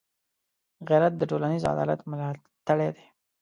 [0.87, 3.05] غیرت د ټولنيز عدالت ملاتړی دی